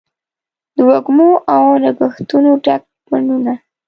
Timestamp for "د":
0.75-0.77